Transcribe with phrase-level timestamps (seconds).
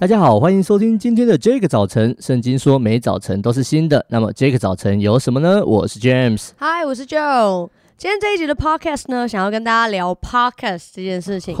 [0.00, 2.14] 大家好，欢迎收听今天的这个早晨。
[2.20, 5.60] 圣经说每早晨都是新的，那么这个早晨有什么呢？
[5.66, 6.50] 我是 James。
[6.60, 7.68] Hi，，我是 Joe。
[7.98, 11.52] 今天这一集的 podcast 呢，想要跟大家聊 podcast 这件事情。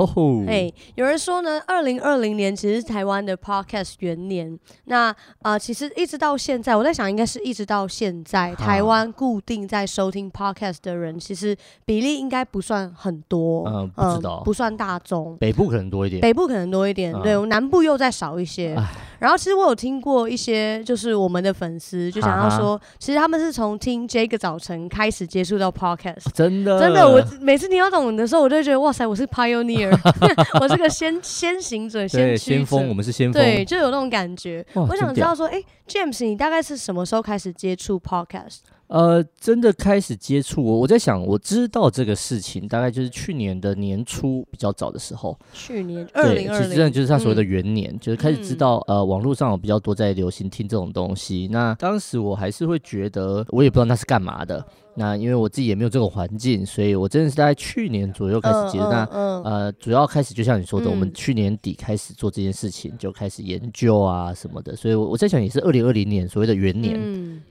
[0.46, 4.56] 哎、oh 有人说呢，二零二零年其实是台湾的 podcast 元年。
[4.84, 5.16] 那啊、
[5.54, 13.68] 呃，其实一直到现在，我在想，应该是一直到现在，台湾固定在收听 podcast 的人，其实比例应该不算很多。
[13.68, 15.36] 嗯，不知道，呃、不算大众。
[15.38, 18.80] 北部可能多一点，北部可能多一点，嗯、对，南部又再少一些。
[19.18, 26.24] 然后其实我有听过一些，就是我们的粉丝就想要说，其实他们是从听这个早晨开始接触到 podcast。
[26.32, 29.90] 真的，真的，我每次听到这种的时候，我就觉得哇塞，我是 pioneer，
[30.60, 34.64] 我是个先先行者，先先锋，我们是先锋，对，就有那种感觉。
[34.74, 38.58] 我想知道说，哎，James，你大概是什么时候开始接触 podcast？
[38.88, 45.38] 呃，真的开始接触我，我在想，我知道这个事情大概就是去年的年初比较早的时候。
[45.52, 51.48] 去年二零二零，真的就是他所谓的元年，嗯、就是开始知道，呃，网络上有比较多在流行听这种东西。
[51.50, 54.64] 那当时我还是会觉得，我也不知道那是干嘛的。
[54.94, 58.90] 那因为我自己也没有这种环境，所以我真的是在去年左右开始接触。
[58.90, 59.04] 那
[59.44, 64.74] 呃，主要开始就像你说的，我们去年底开始做这件事情，就开始研究啊什么的。
[64.74, 66.98] 所以我在想，也是二零二零年所谓的元年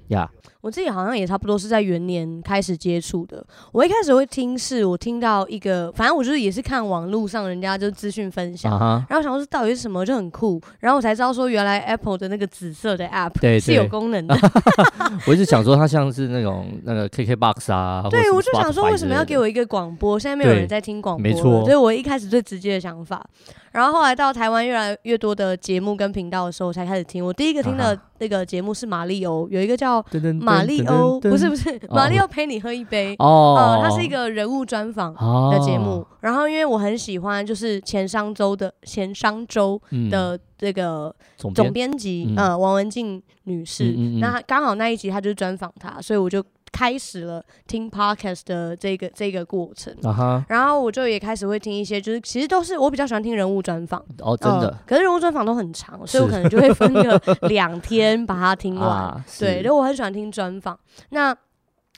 [0.10, 0.30] 呀。
[0.60, 3.46] 我自己好像也差不多是在元年开始接触的。
[3.72, 8.78] 我一开始会听，是我听到一个，反正我就是也是看网络上人家就资讯分享，
[9.08, 14.36] 然后想说到底是什么，就很酷，然后我才知道说原来 Apple 的那个紫色的 App 是有功能的。
[15.26, 17.38] 我一直想说它像是那种那个 KK。
[17.38, 20.18] box 啊，对，我就想说，为什么要给我一个广播？
[20.18, 23.24] 现在没有人在听广播，没错，所以我一开始最直接的想法。
[23.72, 27.24] 然后后来到台湾越来越多的节目跟频道的时候，我才开始听。
[27.24, 30.04] 我第一个听的那个节目是马里欧，有一个叫
[30.40, 33.16] 马里欧，不是不是，马里欧陪你喝一杯。
[33.20, 35.14] 哦，它是一个人物专访
[35.52, 36.06] 的节目。
[36.22, 41.92] 然后因为我很喜欢，就是前商周的前商周的这个总编。
[41.98, 46.44] 辑，嗯，王文静女士，那刚好那一集她就是专访她，所以我就。
[46.78, 50.44] 开始了听 podcast 的这个这个过程，uh.
[50.48, 54.78] 然后我就也开始会听一些，就是其实都是我比较喜欢听人物专访哦，oh, 真的、呃。
[54.86, 59.10] 可是人物专访都很长， 所以我可能就会分个两天把它听完。
[59.28, 60.78] uh, 对，因为我很喜欢听专访。
[61.10, 61.36] 那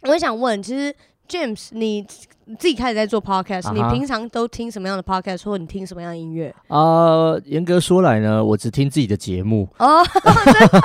[0.04, 0.96] 我也想问，其实
[1.28, 2.08] James 你。
[2.52, 3.74] 你自己开始在做 podcast，、uh huh.
[3.74, 6.52] 你平常都听什么样的 podcast，或者你听什么样的音乐？
[6.68, 9.70] 啊，严格说来呢，我只听自己的节目。
[9.78, 10.34] 哦， 真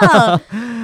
[0.06, 0.40] 的？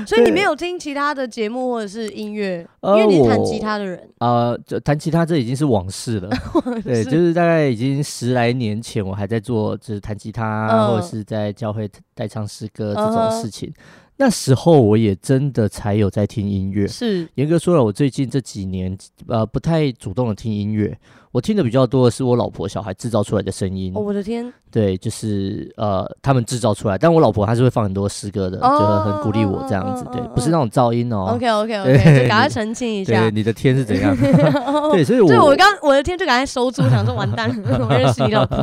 [0.07, 2.67] 所以你没有听其他的节目或者是音乐？
[2.81, 4.09] 对因为你是弹吉他的人。
[4.19, 6.31] 呃，弹吉他这已经是往事了。
[6.83, 10.89] 事对，就是大概已经十来年前，我还在做，就是弹吉他，uh.
[10.89, 13.69] 或者是在教会代唱诗歌这种事情。
[13.69, 13.75] Uh.
[14.17, 18.95] 那时候我也真的才有在听音乐，是严格说了，我最近这几年
[19.27, 20.95] 呃不太主动的听音乐，
[21.33, 23.93] 我听的比较多的是我老婆小孩制造出来的声音。
[23.95, 31.33] 哦，我的天，对，就是呃他们制造出来，但我老婆还是会放很多诗歌的，就会很鼓励我这样子，对，不是那种噪音哦。
[31.35, 34.17] OK OK OK， 就赶快澄清一下，对，你的天是怎样？
[34.91, 38.57] 对，所以我对我刚我的天就赶快收租，想说完蛋了， 我认识你老婆。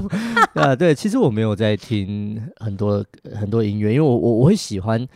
[0.55, 3.01] 啊，对，其实我没有在听很多
[3.33, 5.07] 很多音乐，因为我我我会喜欢。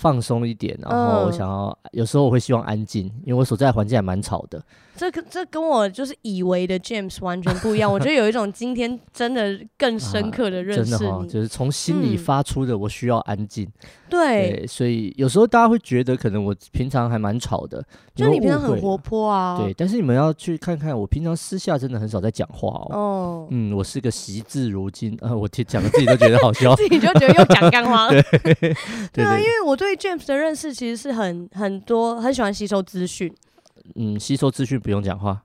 [0.00, 4.62] 放松一点，然后我想要，嗯、有时候我会希望安静，因为我所在的环境还蛮吵的。
[4.96, 7.90] 这跟这跟我就是以为的 James 完全不一样。
[7.92, 12.76] 我觉得有一种今天真的更深刻的认识就是从心里发出的。
[12.76, 13.64] 我需要安静。
[13.66, 13.72] 嗯、
[14.10, 17.82] 对，对，所以有时候大家会觉得可能我平常还蛮吵的，
[18.14, 19.58] 就你平常很活泼啊。
[19.58, 22.88] 对，但是你们要去看看，我平常私下真的很少在讲话哦。
[22.90, 28.22] 哦嗯，我是个惜字如金呃，我听讲的自己都觉得好笑， 自己就觉得又讲干话了。
[28.44, 28.76] 对，
[29.12, 33.34] 对啊，因为我对 James 的认识其实是很很多，很喜欢吸收资讯。
[33.96, 35.42] 嗯，吸收资讯不用讲话。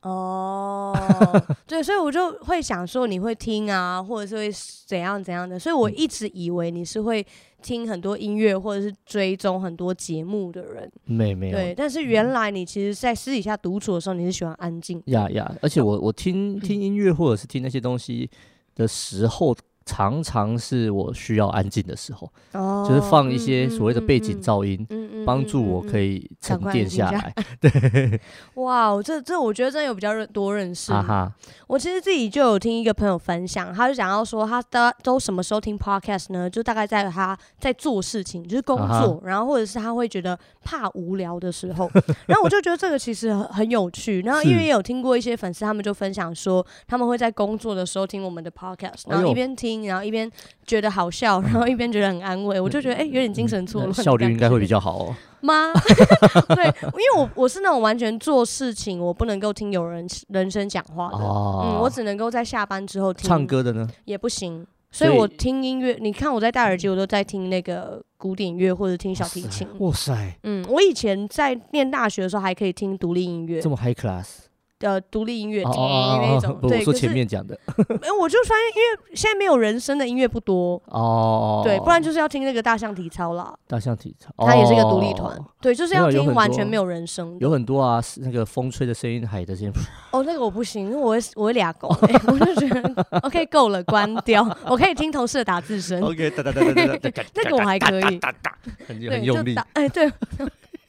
[0.00, 0.96] 哦，
[1.68, 4.50] 对，所以我就会想说你会听啊，或者是会
[4.86, 7.26] 怎样怎样的，所以我一直以为你是会
[7.60, 10.90] 听很多音乐或者是追踪很多节目的人。
[11.04, 11.52] 没没有。
[11.54, 15.02] 对，但是原来你其实，在私底下独处的时候，你是喜欢安静。
[15.08, 18.30] 呀呀，而且我我听听音乐或者是听那些东西
[18.74, 19.54] 的时候。
[19.86, 27.34] 常常是我需要安静的时候，哦、就是放一些所谓的背景噪音，帮、嗯嗯嗯、助我可以沉淀下来。
[27.60, 28.20] 对，
[28.54, 30.92] 哇，这这我觉得真的有比较认多认识。
[30.92, 31.32] 哈哈，
[31.66, 36.48] 我其实自己就有听一个朋友分享，他就讲到说，他的都什么时候听 podcast 呢？
[36.48, 41.90] 就大概在他在做事情，就是工作，啊、然后或者是他会觉得怕无聊的时候。
[42.26, 44.20] 然后我就觉得这个其实很很有趣。
[44.20, 49.79] 然后因为也有听过一些粉丝，他们就分享说，他们会在工作的时候听我们的 podcast，然后一边听。
[49.84, 50.30] 然后一边
[50.66, 55.16] 觉得好笑，然后一边觉得很安慰，我就觉得哎、欸，有点精神错乱，效率应该会比较好哦。
[55.40, 55.72] 妈，
[56.54, 63.28] 对，因为我我是那种完全做事情我不能够听有人人声讲话的，哦、嗯，我只能够在下班之后听。
[63.28, 63.88] 唱歌的呢？
[64.04, 64.66] 也不行。
[64.92, 69.64] 所以我听音乐，你看我在戴耳机，我都在听那个古典乐或者听小提琴。
[69.78, 74.49] 哇塞，嗯，我以前在念大学的时候还可以听独立音乐，这么 high class。
[74.80, 83.54] 的独立音乐厅那种，对，我说前面讲的，哎，我就发现，因为现在没有人声的音乐不多哦，对，不然就是要听那个大象体操啦。
[83.68, 87.36] 大象体操，它也是一个独立团，对，就是要听完全没有人声。
[87.40, 89.72] 有很多啊，那个风吹的声音，海的声音。
[90.12, 91.88] 哦，那个我不行，因为我会我会俩狗，
[92.26, 94.44] 我就觉得 OK 够了，关掉。
[94.66, 96.00] 我可以听同事的打字声。
[96.02, 98.20] OK，哒哒哒哒哒， 那个我还可以，
[98.88, 99.54] 很用力。
[99.74, 100.10] 哎，对。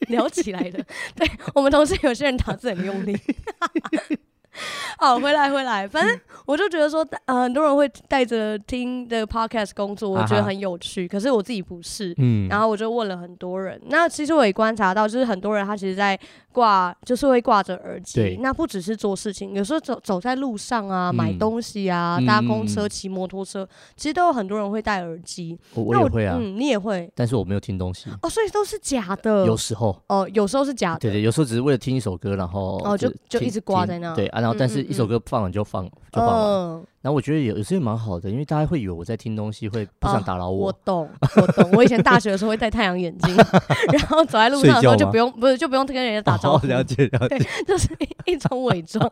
[0.08, 0.84] 聊起来的，
[1.16, 3.18] 对我们同事有些人打字很用力。
[4.98, 11.06] 好，回来回来，反正我就觉得说，呃，很多人会带着听的 podcast 工作，我觉得很有趣。
[11.06, 13.80] 可是我自己不是，嗯，然后我就问了很多人。
[13.86, 16.18] 那其实我也观察到，就是很多人他其实，在
[16.52, 18.20] 挂就是会挂着耳机。
[18.20, 23.66] 对，那不只是做事情，有时候走走在路上啊，买东西啊，搭公车、骑摩托车，
[23.96, 25.58] 其实都有很多人会戴耳机。
[25.74, 28.10] 我也会啊，嗯，你也会，但是我没有听东西。
[28.22, 29.46] 哦，所以都是假的。
[29.46, 31.00] 有时候哦，有时候是假的。
[31.00, 34.14] 对对，有时候只是为了听一首歌，然后哦，就就一直挂在那。
[34.14, 36.91] 对啊，然后但是一首歌放完就放，就放完。
[37.02, 40.66] 然后我觉得有有时候蛮好的，因为大家会以为我在听东西，会不想打扰我。
[40.66, 41.70] 我懂，我懂。
[41.72, 43.34] 我以前大学的时候会戴太阳眼镜，
[43.92, 46.66] 然后走在路上的时候就不用，不是就不用跟人家打招呼。
[46.66, 47.88] 了解了解，就是
[48.24, 49.10] 一一种伪装。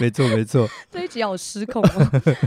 [0.00, 0.68] 没 错没错。
[0.90, 1.88] 这一集好失控哦。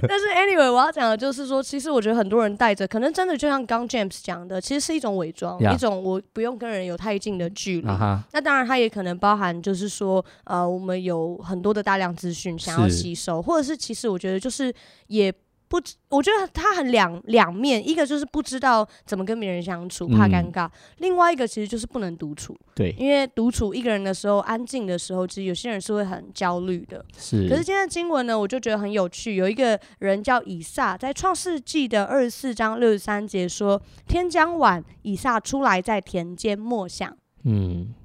[0.07, 7.87] 但是 anyway，我要讲的就是说，其实我觉得很多人戴着，可能真的就像刚 James 讲的，其实是一种伪装，一种我不用跟人有太近的距离。
[8.31, 14.60] 那当然，它也可能包含就是说，呃，我们有很多的大量资讯想要吸收，或者是其实我觉得就是
[15.07, 15.33] 也。
[15.71, 22.53] 不，我觉得他很两两面，一个就是不知道怎么跟别人相处，怕尴尬；嗯、另外一个其实就是不能独处。
[22.75, 27.05] 对，因为独处一个人的时候，安静的时候，其实有些人是会很焦虑的。
[27.17, 27.47] 是。
[27.47, 29.37] 可是今天的经文呢，我就觉得很有趣。
[29.37, 37.95] 有一个人叫以撒，在创世纪的二十四章六十三节说：“天将晚，以撒出来在田间默想。”嗯。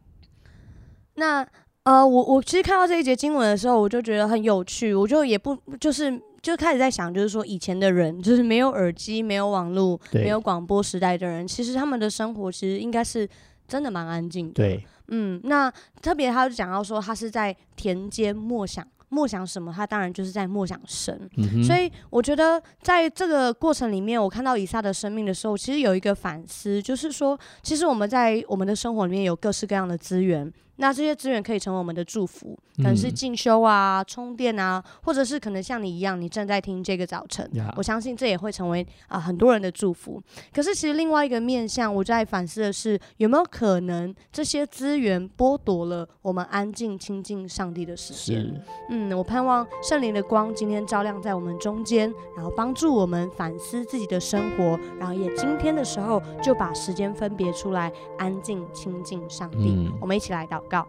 [1.17, 1.45] 那
[1.87, 4.93] 呃，我我其实看到这一节经文的时候，我就觉得很有趣。
[4.95, 6.21] 我就也不就是。
[6.43, 13.29] 就开始在想，就是说以前的人，就是没有耳机、没有网络、没有广播时代的人，其实他们的生活其实应该是
[13.67, 14.53] 真的蛮安静的。
[14.53, 15.69] 对，嗯，那
[16.01, 19.73] 特别他就讲到说，他是在田间默想，默想什么？
[19.75, 21.29] 他当然就是在默想神。
[21.37, 30.53] 嗯、所以我觉得在这个过程里面，我看到以撒的生命的时候，其实有一个反思，就是说，其实我们在我们的生活里面有各式各样的资源。
[30.77, 37.49] 那这些资源可以成为我们的祝福，可能是进修啊、充电啊，或者是可能像你一样，你正在听这个早晨。
[37.53, 37.73] Yeah.
[37.77, 40.23] 我相信这也会成为啊、呃、很多人的祝福。
[40.53, 48.63] 可是其实另外一个面向，我在反思的是，有没有可能这些资源剥夺了我们安静亲近上帝的时间？
[48.91, 59.75] 嗯，我盼望圣灵的光今天照亮在我们中间，然后帮助我们反思自己的生活，然后也今天的时候就把时间分别出来，安静亲近上帝。
[59.75, 60.87] 嗯、我们一起来祷告。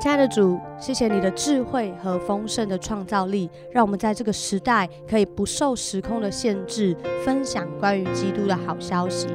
[0.00, 9.28] 亲爱的主，谢谢你的智慧和丰盛的创造力，让我们在这个时代可以不受时空的限制，分享关于基督的好消息。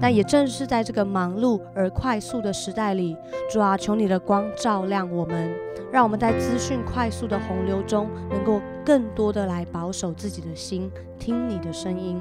[0.00, 3.14] 但也正是在这个忙碌而快速的时代里，
[3.50, 5.54] 主啊，求你的光照亮我们，
[5.92, 12.18] 让我们在资讯快速的洪流中，能够更多的来保守自己的心，听你的声音，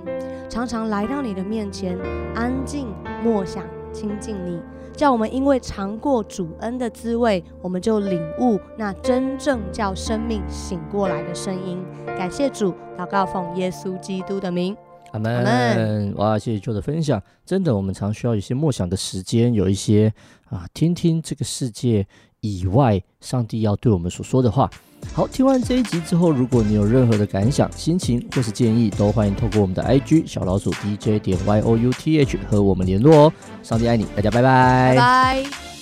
[0.49, 1.97] 常常来到你的面前，
[2.33, 2.87] 安静
[3.23, 3.63] 默想，
[3.95, 4.59] 亲近你。
[4.93, 11.81] 叫我们因为尝过主恩的滋味，我们就领悟那真正叫生命醒过来的声音。
[12.05, 14.75] 感谢主，祷告奉耶稣基督的名，
[15.15, 16.13] 阿门。
[16.15, 17.21] 哇，谢谢 Joe 的分享。
[17.45, 20.13] 真的，我们常需要一些默想的时间，有一些
[20.49, 22.05] 啊，听听这个世界
[22.41, 24.69] 以外上帝要对我们所说的话。
[25.13, 33.33] 好，听完这一集之后，如果你有任何的感想、心情或是建议，都欢迎透过我们的 IG 小老鼠 DJ 点 Y O U T H 和我们联络哦。
[33.63, 34.95] 上帝爱你，大家拜拜。
[34.95, 35.74] 拜拜。